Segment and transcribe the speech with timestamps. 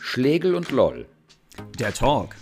[0.00, 1.06] Schlegel und Loll.
[1.78, 2.34] Der Talk.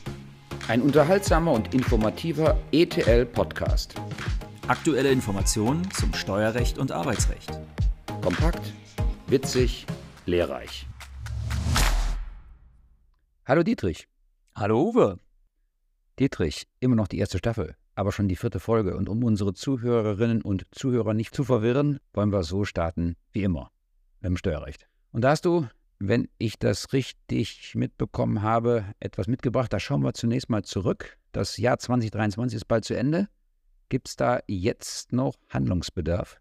[0.69, 3.95] Ein unterhaltsamer und informativer ETL-Podcast.
[4.69, 7.51] Aktuelle Informationen zum Steuerrecht und Arbeitsrecht.
[8.23, 8.73] Kompakt,
[9.27, 9.87] witzig,
[10.25, 10.87] lehrreich.
[13.45, 14.09] Hallo Dietrich.
[14.55, 15.19] Hallo Uwe.
[16.19, 18.97] Dietrich, immer noch die erste Staffel, aber schon die vierte Folge.
[18.97, 23.73] Und um unsere Zuhörerinnen und Zuhörer nicht zu verwirren, wollen wir so starten wie immer
[24.21, 24.89] mit dem Steuerrecht.
[25.11, 25.67] Und da hast du,
[25.99, 29.73] wenn ich das richtig mitbekommen habe, etwas mitgebracht.
[29.73, 31.19] Da schauen wir zunächst mal zurück.
[31.33, 33.29] Das Jahr 2023 ist bald zu Ende.
[33.89, 36.41] Gibt es da jetzt noch Handlungsbedarf?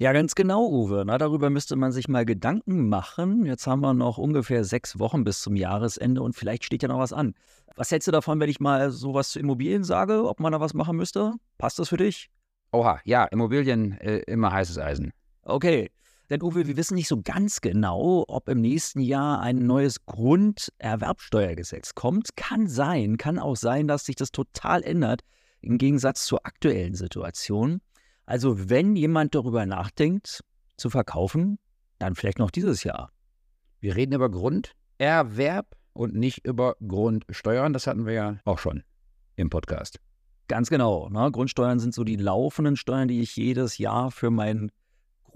[0.00, 1.02] Ja, ganz genau, Uwe.
[1.04, 3.44] Na, darüber müsste man sich mal Gedanken machen.
[3.44, 7.00] Jetzt haben wir noch ungefähr sechs Wochen bis zum Jahresende und vielleicht steht ja noch
[7.00, 7.34] was an.
[7.74, 10.72] Was hältst du davon, wenn ich mal sowas zu Immobilien sage, ob man da was
[10.72, 11.34] machen müsste?
[11.58, 12.30] Passt das für dich?
[12.70, 15.12] Oha, ja, Immobilien äh, immer heißes Eisen.
[15.42, 15.90] Okay.
[16.30, 21.94] Denn Uwe, wir wissen nicht so ganz genau, ob im nächsten Jahr ein neues Grunderwerbsteuergesetz
[21.94, 22.36] kommt.
[22.36, 25.22] Kann sein, kann auch sein, dass sich das total ändert
[25.62, 27.80] im Gegensatz zur aktuellen Situation.
[28.26, 30.44] Also wenn jemand darüber nachdenkt,
[30.76, 31.58] zu verkaufen,
[31.98, 33.10] dann vielleicht noch dieses Jahr.
[33.80, 37.72] Wir reden über Grunderwerb und nicht über Grundsteuern.
[37.72, 38.84] Das hatten wir ja auch schon
[39.36, 39.98] im Podcast.
[40.46, 41.08] Ganz genau.
[41.08, 41.30] Ne?
[41.32, 44.70] Grundsteuern sind so die laufenden Steuern, die ich jedes Jahr für mein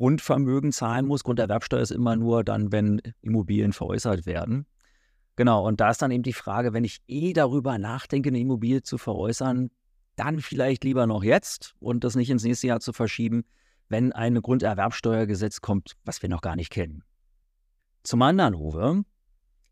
[0.03, 1.23] Grundvermögen zahlen muss.
[1.23, 4.67] Grunderwerbsteuer ist immer nur dann, wenn Immobilien veräußert werden.
[5.37, 8.83] Genau, und da ist dann eben die Frage, wenn ich eh darüber nachdenke, eine Immobilie
[8.83, 9.71] zu veräußern,
[10.17, 13.45] dann vielleicht lieber noch jetzt und das nicht ins nächste Jahr zu verschieben,
[13.89, 17.05] wenn ein Grunderwerbsteuergesetz kommt, was wir noch gar nicht kennen.
[18.03, 19.05] Zum anderen, Uwe,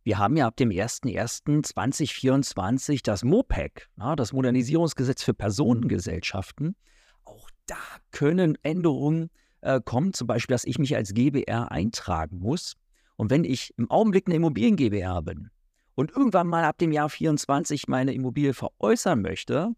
[0.04, 6.76] wir haben ja ab dem 01.01.2024 das MOPEC, das Modernisierungsgesetz für Personengesellschaften.
[7.24, 7.74] Auch da
[8.12, 9.28] können Änderungen
[9.62, 12.74] äh, kommen, zum Beispiel, dass ich mich als GBR eintragen muss.
[13.16, 15.50] Und wenn ich im Augenblick eine Immobilien GBR bin
[15.94, 19.72] und irgendwann mal ab dem Jahr 24 meine Immobilie veräußern möchte,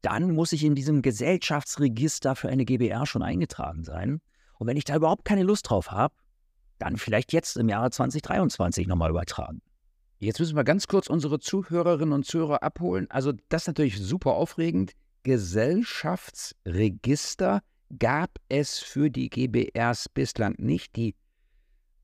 [0.00, 4.20] dann muss ich in diesem Gesellschaftsregister für eine GBR schon eingetragen sein.
[4.58, 6.14] Und wenn ich da überhaupt keine Lust drauf habe,
[6.78, 9.60] dann vielleicht jetzt im Jahre 2023 nochmal übertragen.
[10.18, 13.06] Jetzt müssen wir ganz kurz unsere Zuhörerinnen und Zuhörer abholen.
[13.10, 14.92] Also das ist natürlich super aufregend.
[15.24, 17.62] Gesellschaftsregister
[17.98, 20.96] gab es für die GBRs bislang nicht.
[20.96, 21.14] Die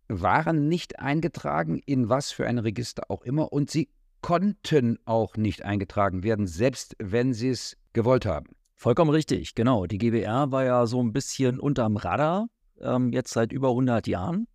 [0.08, 3.52] waren nicht eingetragen, in was für ein Register auch immer.
[3.52, 3.88] Und sie
[4.20, 8.48] konnten auch nicht eingetragen werden, selbst wenn sie es gewollt haben.
[8.74, 9.86] Vollkommen richtig, genau.
[9.86, 12.48] Die GBR war ja so ein bisschen unterm Radar,
[12.80, 14.46] ähm, jetzt seit über 100 Jahren.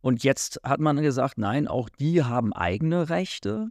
[0.00, 3.68] Und jetzt hat man gesagt, nein, auch die haben eigene Rechte.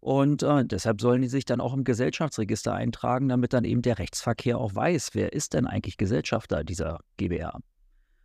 [0.00, 3.98] Und äh, deshalb sollen die sich dann auch im Gesellschaftsregister eintragen, damit dann eben der
[3.98, 7.58] Rechtsverkehr auch weiß, wer ist denn eigentlich Gesellschafter dieser GBR.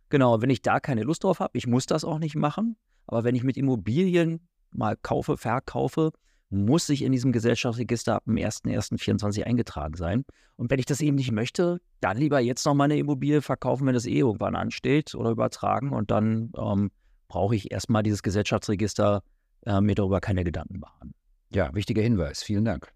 [0.08, 2.76] Genau, wenn ich da keine Lust drauf habe, ich muss das auch nicht machen,
[3.06, 6.12] aber wenn ich mit Immobilien mal kaufe, verkaufe,
[6.50, 10.24] muss ich in diesem Gesellschaftsregister ab dem 01.01.24 eingetragen sein.
[10.56, 13.94] Und wenn ich das eben nicht möchte, dann lieber jetzt noch meine Immobilie verkaufen, wenn
[13.94, 15.92] das eh irgendwann ansteht oder übertragen.
[15.92, 16.90] Und dann ähm,
[17.26, 19.22] brauche ich erstmal dieses Gesellschaftsregister,
[19.66, 21.14] äh, mir darüber keine Gedanken machen.
[21.54, 22.42] Ja, wichtiger Hinweis.
[22.42, 22.92] Vielen Dank.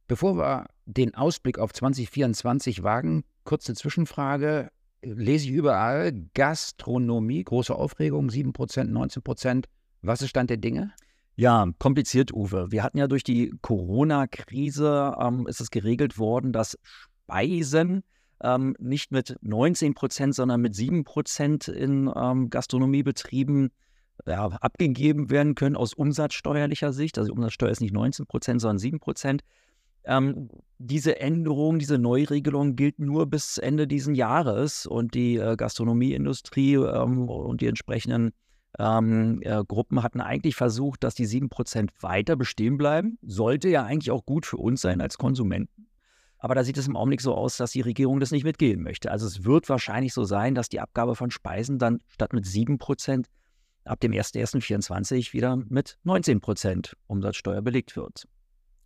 [0.07, 4.69] Bevor wir den Ausblick auf 2024 wagen, kurze Zwischenfrage.
[5.01, 9.65] Lese ich überall Gastronomie, große Aufregung, 7%, 19%.
[10.01, 10.93] Was ist Stand der Dinge?
[11.35, 12.71] Ja, kompliziert, Uwe.
[12.71, 16.77] Wir hatten ja durch die Corona-Krise, ähm, ist es geregelt worden, dass
[17.25, 18.03] Speisen
[18.41, 23.71] ähm, nicht mit 19 Prozent, sondern mit 7 Prozent in ähm, Gastronomiebetrieben
[24.25, 27.17] ja, abgegeben werden können aus umsatzsteuerlicher Sicht.
[27.17, 29.43] Also die Umsatzsteuer ist nicht 19 Prozent, sondern 7 Prozent.
[30.05, 36.75] Ähm, diese Änderung, diese Neuregelung gilt nur bis Ende dieses Jahres und die äh, Gastronomieindustrie
[36.75, 38.31] ähm, und die entsprechenden
[38.79, 43.17] ähm, äh, Gruppen hatten eigentlich versucht, dass die 7% weiter bestehen bleiben.
[43.21, 45.87] Sollte ja eigentlich auch gut für uns sein als Konsumenten.
[46.39, 49.11] Aber da sieht es im Augenblick so aus, dass die Regierung das nicht mitgehen möchte.
[49.11, 53.25] Also es wird wahrscheinlich so sein, dass die Abgabe von Speisen dann statt mit 7%
[53.85, 58.27] ab dem 01.01.2024 wieder mit 19% Umsatzsteuer belegt wird.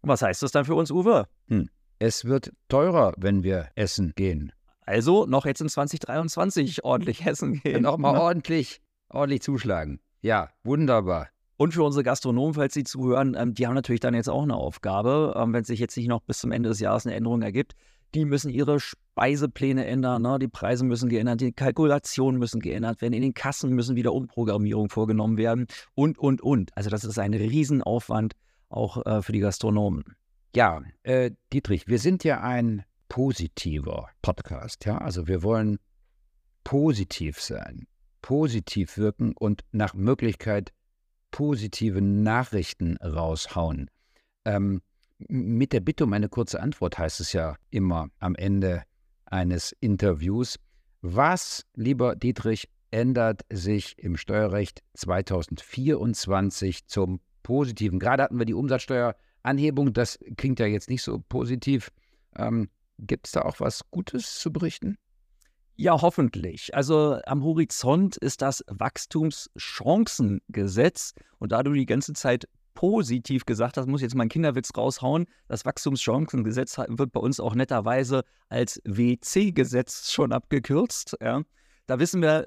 [0.02, 1.28] Was heißt das dann für uns, Uwe?
[1.48, 1.70] Hm.
[2.00, 4.52] Es wird teurer, wenn wir essen gehen.
[4.82, 7.84] Also noch jetzt in 2023 ordentlich essen gehen.
[7.84, 10.00] Nochmal ordentlich ordentlich zuschlagen.
[10.22, 11.30] Ja, wunderbar.
[11.62, 14.56] Und für unsere Gastronomen, falls Sie zuhören, ähm, die haben natürlich dann jetzt auch eine
[14.56, 17.74] Aufgabe, ähm, wenn sich jetzt nicht noch bis zum Ende des Jahres eine Änderung ergibt.
[18.16, 20.40] Die müssen ihre Speisepläne ändern, ne?
[20.40, 24.90] die Preise müssen geändert, die Kalkulationen müssen geändert werden, in den Kassen müssen wieder Umprogrammierungen
[24.90, 26.76] vorgenommen werden und, und, und.
[26.76, 28.34] Also das ist ein Riesenaufwand
[28.70, 30.16] auch äh, für die Gastronomen.
[30.56, 35.78] Ja, äh, Dietrich, wir sind ja ein positiver Podcast, ja, also wir wollen
[36.64, 37.86] positiv sein
[38.22, 40.72] positiv wirken und nach Möglichkeit
[41.32, 43.90] positive Nachrichten raushauen.
[44.46, 44.82] Ähm,
[45.28, 48.84] mit der Bitte um eine kurze Antwort heißt es ja immer am Ende
[49.26, 50.58] eines Interviews.
[51.02, 58.00] Was, lieber Dietrich, ändert sich im Steuerrecht 2024 zum Positiven?
[58.00, 61.92] Gerade hatten wir die Umsatzsteueranhebung, das klingt ja jetzt nicht so positiv.
[62.36, 62.70] Ähm,
[63.00, 64.98] Gibt es da auch was Gutes zu berichten?
[65.76, 66.74] Ja, hoffentlich.
[66.76, 71.14] Also am Horizont ist das Wachstumschancengesetz.
[71.40, 75.28] Und da du die ganze Zeit positiv gesagt hast, muss ich jetzt meinen Kinderwitz raushauen.
[75.48, 81.18] Das Wachstumschancengesetz wird bei uns auch netterweise als WC-Gesetz schon abgekürzt.
[81.22, 81.42] Ja.
[81.88, 82.46] Da wissen wir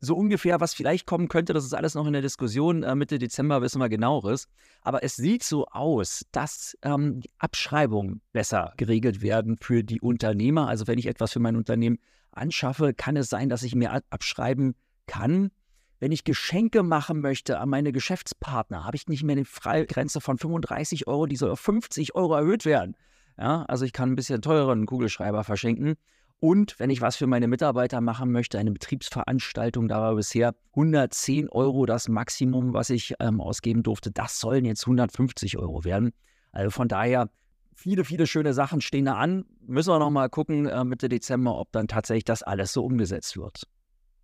[0.00, 1.52] so ungefähr, was vielleicht kommen könnte.
[1.52, 2.82] Das ist alles noch in der Diskussion.
[2.82, 4.48] Äh, Mitte Dezember wissen wir genaueres.
[4.82, 10.68] Aber es sieht so aus, dass ähm, die Abschreibungen besser geregelt werden für die Unternehmer.
[10.68, 11.98] Also wenn ich etwas für mein Unternehmen
[12.32, 14.74] anschaffe, kann es sein, dass ich mir abschreiben
[15.06, 15.50] kann.
[15.98, 20.38] Wenn ich Geschenke machen möchte an meine Geschäftspartner, habe ich nicht mehr eine Freigrenze von
[20.38, 22.96] 35 Euro, die soll auf 50 Euro erhöht werden.
[23.38, 25.96] Ja, also ich kann ein bisschen teureren Kugelschreiber verschenken.
[26.40, 31.50] Und wenn ich was für meine Mitarbeiter machen möchte, eine Betriebsveranstaltung, da war bisher 110
[31.50, 34.10] Euro das Maximum, was ich ähm, ausgeben durfte.
[34.10, 36.12] Das sollen jetzt 150 Euro werden.
[36.50, 37.28] Also von daher
[37.74, 39.44] viele, viele schöne Sachen stehen da an.
[39.66, 43.36] Müssen wir noch mal gucken äh, Mitte Dezember, ob dann tatsächlich das alles so umgesetzt
[43.36, 43.64] wird.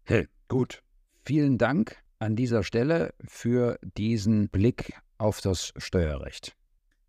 [0.05, 0.83] Hey, gut.
[1.27, 6.57] Vielen Dank an dieser Stelle für diesen Blick auf das Steuerrecht.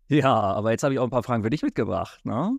[0.08, 2.24] Ja, aber jetzt habe ich auch ein paar Fragen für dich mitgebracht.
[2.24, 2.58] Ne?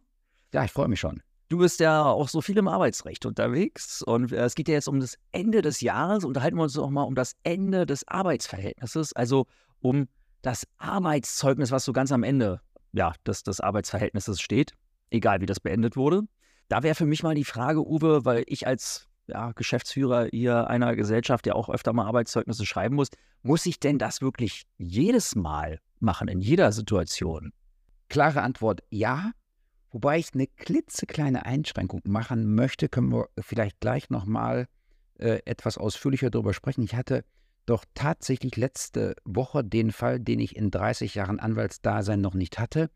[0.51, 1.22] Ja, ich freue mich schon.
[1.50, 4.88] Du bist ja auch so viel im Arbeitsrecht unterwegs und äh, es geht ja jetzt
[4.88, 6.24] um das Ende des Jahres.
[6.24, 9.48] Unterhalten wir uns auch mal um das Ende des Arbeitsverhältnisses, also
[9.81, 10.07] um
[10.44, 12.62] das Arbeitszeugnis, was so ganz am Ende
[12.94, 14.74] ja, des, des Arbeitsverhältnisses steht,
[15.10, 16.22] egal wie das beendet wurde.
[16.68, 20.96] Da wäre für mich mal die Frage, Uwe, weil ich als ja, Geschäftsführer hier einer
[20.96, 23.10] Gesellschaft ja auch öfter mal Arbeitszeugnisse schreiben muss,
[23.42, 27.53] muss ich denn das wirklich jedes Mal machen, in jeder Situation?
[28.08, 29.32] Klare Antwort ja.
[29.91, 34.67] Wobei ich eine klitzekleine Einschränkung machen möchte, können wir vielleicht gleich nochmal
[35.17, 36.84] äh, etwas ausführlicher darüber sprechen.
[36.84, 37.25] Ich hatte
[37.65, 42.89] doch tatsächlich letzte Woche den Fall, den ich in 30 Jahren Anwaltsdasein noch nicht hatte.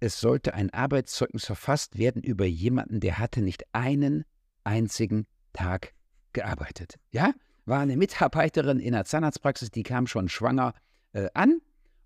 [0.00, 4.24] Es sollte ein Arbeitszeugnis verfasst werden über jemanden, der hatte nicht einen
[4.64, 5.94] einzigen Tag
[6.32, 6.96] gearbeitet.
[7.10, 7.32] Ja,
[7.64, 10.72] war eine Mitarbeiterin in der Zahnarztpraxis, die kam schon schwanger
[11.12, 11.60] äh, an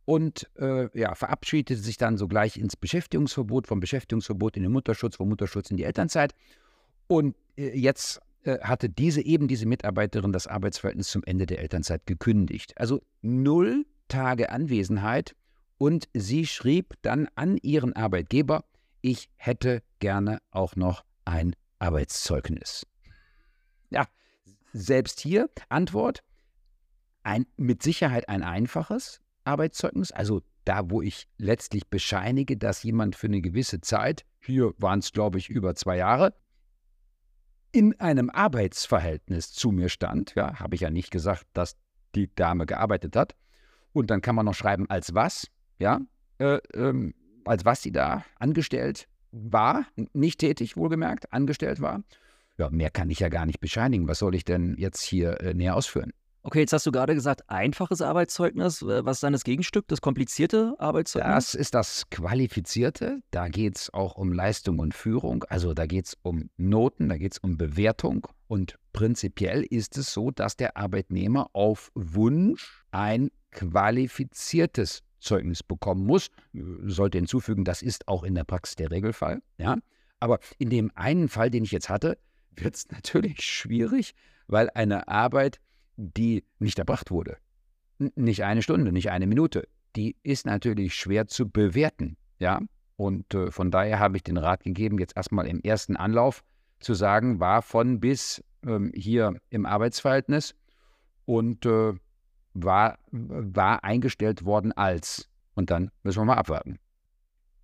[0.05, 5.29] und äh, ja, verabschiedete sich dann sogleich ins Beschäftigungsverbot, vom Beschäftigungsverbot in den Mutterschutz, vom
[5.29, 6.35] Mutterschutz in die Elternzeit.
[7.07, 12.07] Und äh, jetzt äh, hatte diese eben diese Mitarbeiterin das Arbeitsverhältnis zum Ende der Elternzeit
[12.07, 12.77] gekündigt.
[12.77, 15.35] Also null Tage Anwesenheit
[15.79, 18.65] und sie schrieb dann an ihren Arbeitgeber,
[19.01, 22.87] ich hätte gerne auch noch ein Arbeitszeugnis.
[23.91, 24.07] Ja,
[24.73, 26.23] selbst hier Antwort,
[27.23, 33.27] ein, mit Sicherheit ein einfaches Arbeitszeugnis, also da, wo ich letztlich bescheinige, dass jemand für
[33.27, 36.35] eine gewisse Zeit, hier waren es, glaube ich, über zwei Jahre,
[37.73, 41.77] in einem Arbeitsverhältnis zu mir stand, ja, habe ich ja nicht gesagt, dass
[42.15, 43.35] die Dame gearbeitet hat.
[43.93, 46.01] Und dann kann man noch schreiben, als was, ja,
[46.39, 52.03] äh, ähm, als was sie da angestellt war, nicht tätig, wohlgemerkt, angestellt war.
[52.59, 54.07] Ja, mehr kann ich ja gar nicht bescheinigen.
[54.07, 56.13] Was soll ich denn jetzt hier äh, näher ausführen?
[56.45, 58.85] Okay, jetzt hast du gerade gesagt, einfaches Arbeitszeugnis.
[58.85, 61.33] Was ist dann das Gegenstück, das komplizierte Arbeitszeugnis?
[61.33, 63.21] Das ist das Qualifizierte.
[63.31, 65.45] Da geht es auch um Leistung und Führung.
[65.45, 68.27] Also da geht es um Noten, da geht es um Bewertung.
[68.49, 76.27] Und prinzipiell ist es so, dass der Arbeitnehmer auf Wunsch ein qualifiziertes Zeugnis bekommen muss.
[76.53, 79.43] Sollte hinzufügen, das ist auch in der Praxis der Regelfall.
[79.59, 79.77] Ja?
[80.19, 82.19] Aber in dem einen Fall, den ich jetzt hatte,
[82.51, 84.15] wird es natürlich schwierig,
[84.49, 85.61] weil eine Arbeit
[86.03, 87.37] die nicht erbracht wurde.
[87.99, 89.69] Nicht eine Stunde, nicht eine Minute.
[89.95, 92.17] Die ist natürlich schwer zu bewerten.
[92.39, 92.61] Ja?
[92.97, 96.43] Und äh, von daher habe ich den Rat gegeben, jetzt erstmal im ersten Anlauf
[96.81, 100.55] zu sagen, war von bis ähm, hier im Arbeitsverhältnis
[101.25, 101.95] und äh,
[102.55, 105.29] war, war eingestellt worden als.
[105.55, 106.79] Und dann müssen wir mal abwarten.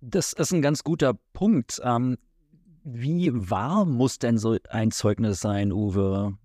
[0.01, 1.81] Das ist ein ganz guter Punkt.
[1.83, 2.17] Ähm,
[2.83, 6.37] wie wahr muss denn so ein Zeugnis sein, Uwe?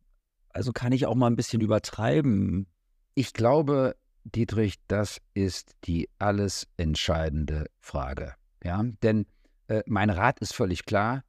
[0.54, 2.66] Also kann ich auch mal ein bisschen übertreiben.
[3.14, 8.34] Ich glaube, Dietrich, das ist die alles entscheidende Frage.
[8.62, 9.26] Ja, denn
[9.68, 11.24] äh, mein Rat ist völlig klar.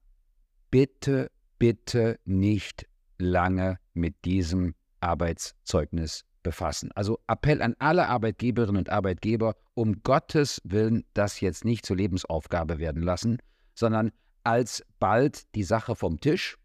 [0.72, 1.30] Bitte,
[1.60, 6.92] bitte nicht lange mit diesem Arbeitszeugnis befassen.
[6.94, 12.78] Also Appell an alle Arbeitgeberinnen und Arbeitgeber, um Gottes Willen das jetzt nicht zur Lebensaufgabe
[12.78, 13.40] werden lassen,
[13.74, 14.12] sondern
[14.44, 16.58] alsbald die Sache vom Tisch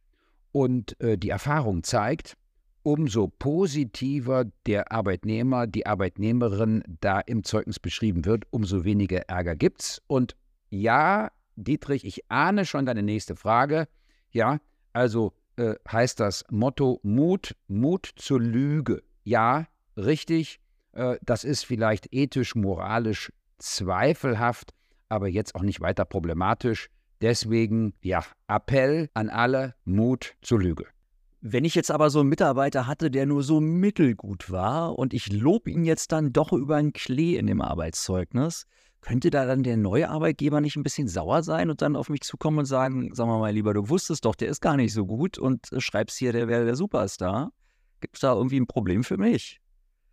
[0.52, 2.37] und äh, die Erfahrung zeigt,
[2.82, 10.02] umso positiver der Arbeitnehmer, die Arbeitnehmerin da im Zeugnis beschrieben wird, umso weniger Ärger gibt's.
[10.06, 10.37] Und
[10.70, 13.88] ja, Dietrich, ich ahne schon deine nächste Frage.
[14.30, 14.60] Ja,
[14.92, 19.02] also äh, heißt das Motto Mut, Mut zur Lüge.
[19.25, 20.60] Ja, richtig.
[20.92, 24.72] Äh, das ist vielleicht ethisch, moralisch zweifelhaft,
[25.08, 26.88] aber jetzt auch nicht weiter problematisch.
[27.20, 30.87] Deswegen, ja, Appell an alle, Mut zur Lüge.
[31.42, 35.32] Wenn ich jetzt aber so einen Mitarbeiter hatte, der nur so mittelgut war und ich
[35.32, 38.66] lobe ihn jetzt dann doch über einen Klee in dem Arbeitszeugnis,
[39.00, 42.20] könnte da dann der neue Arbeitgeber nicht ein bisschen sauer sein und dann auf mich
[42.20, 45.06] zukommen und sagen, sag mal mal lieber, du wusstest doch, der ist gar nicht so
[45.06, 47.52] gut und äh, schreibst hier, der wäre der Superstar.
[48.00, 49.61] Gibt es da irgendwie ein Problem für mich?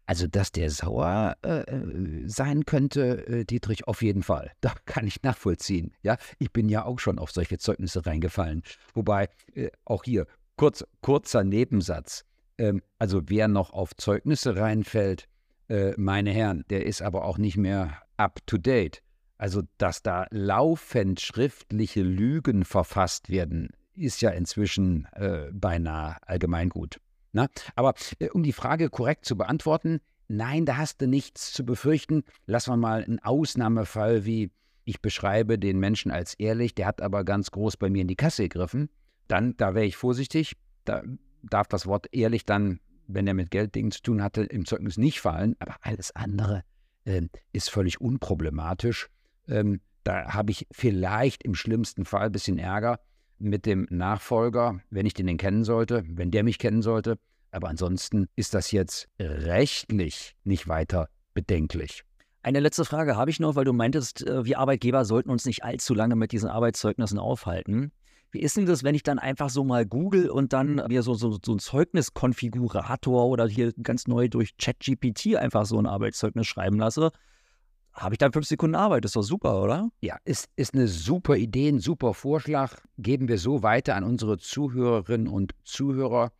[0.05, 4.53] Also, dass der sauer äh, äh, sein könnte, äh, Dietrich, auf jeden Fall.
[4.61, 5.91] Da kann ich nachvollziehen.
[6.01, 8.63] Ja, ich bin ja auch schon auf solche Zeugnisse reingefallen.
[8.93, 10.25] Wobei, äh, auch hier,
[10.57, 12.25] Kurz, kurzer Nebensatz.
[12.57, 15.27] Ähm, also wer noch auf Zeugnisse reinfällt,
[15.69, 19.03] äh, meine Herren, der ist aber auch nicht mehr up-to-date.
[19.37, 26.99] Also dass da laufend schriftliche Lügen verfasst werden, ist ja inzwischen äh, beinahe allgemeingut.
[27.33, 27.49] Na?
[27.75, 32.23] Aber äh, um die Frage korrekt zu beantworten, nein, da hast du nichts zu befürchten.
[32.47, 34.49] Lassen wir mal einen Ausnahmefall wie,
[34.85, 38.15] ich beschreibe den Menschen als ehrlich, der hat aber ganz groß bei mir in die
[38.15, 38.89] Kasse gegriffen
[39.27, 40.55] dann, da wäre ich vorsichtig.
[40.85, 41.03] Da
[41.43, 45.21] darf das Wort ehrlich dann, wenn er mit Gelddingen zu tun hatte, im Zeugnis nicht
[45.21, 45.55] fallen.
[45.59, 46.63] Aber alles andere
[47.05, 49.09] äh, ist völlig unproblematisch.
[49.47, 52.99] Ähm, da habe ich vielleicht im schlimmsten Fall ein bisschen Ärger
[53.39, 57.17] mit dem Nachfolger, wenn ich den denn kennen sollte, wenn der mich kennen sollte.
[57.51, 62.03] Aber ansonsten ist das jetzt rechtlich nicht weiter bedenklich.
[62.43, 65.63] Eine letzte Frage habe ich noch, weil du meintest, äh, wir Arbeitgeber sollten uns nicht
[65.63, 67.91] allzu lange mit diesen Arbeitszeugnissen aufhalten.
[68.31, 71.13] Wie ist denn das, wenn ich dann einfach so mal google und dann mir so,
[71.13, 76.77] so, so ein Zeugniskonfigurator oder hier ganz neu durch ChatGPT einfach so ein Arbeitszeugnis schreiben
[76.77, 77.11] lasse?
[77.93, 79.05] Habe ich dann fünf Sekunden Arbeit?
[79.05, 79.89] Das ist doch super, oder?
[80.01, 82.77] Ja, ist, ist eine super Idee, ein super Vorschlag.
[82.99, 86.31] Geben wir so weiter an unsere Zuhörerinnen und Zuhörer.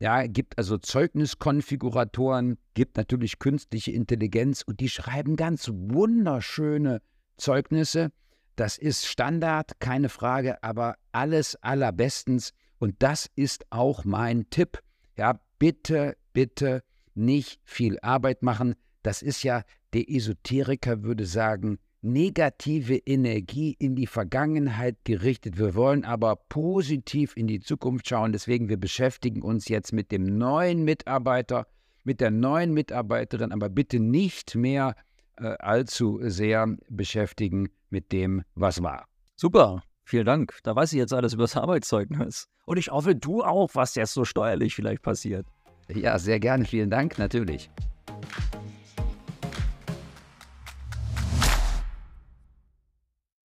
[0.00, 7.00] Ja, gibt also Zeugniskonfiguratoren, gibt natürlich künstliche Intelligenz und die schreiben ganz wunderschöne
[7.36, 8.10] Zeugnisse.
[8.56, 12.52] Das ist Standard, keine Frage, aber alles allerbestens.
[12.78, 14.80] Und das ist auch mein Tipp.
[15.16, 16.82] Ja, bitte, bitte
[17.14, 18.74] nicht viel Arbeit machen.
[19.02, 25.58] Das ist ja, der Esoteriker würde sagen, negative Energie in die Vergangenheit gerichtet.
[25.58, 28.32] Wir wollen aber positiv in die Zukunft schauen.
[28.32, 31.66] Deswegen, wir beschäftigen uns jetzt mit dem neuen Mitarbeiter,
[32.04, 34.94] mit der neuen Mitarbeiterin, aber bitte nicht mehr
[35.36, 39.06] äh, allzu sehr beschäftigen mit dem, was war.
[39.36, 40.58] Super, vielen Dank.
[40.64, 42.48] Da weiß ich jetzt alles über das Arbeitszeugnis.
[42.66, 45.46] Und ich hoffe, du auch, was jetzt so steuerlich vielleicht passiert.
[45.88, 46.64] Ja, sehr gerne.
[46.64, 47.70] Vielen Dank, natürlich.